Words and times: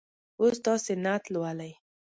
اوس 0.41 0.57
تاسې 0.65 0.93
نعت 1.03 1.23
لولئ. 1.33 1.71